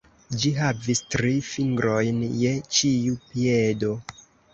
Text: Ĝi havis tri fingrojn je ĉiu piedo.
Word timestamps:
Ĝi 0.43 0.51
havis 0.59 1.01
tri 1.15 1.33
fingrojn 1.49 2.23
je 2.37 2.53
ĉiu 2.79 3.19
piedo. 3.27 3.93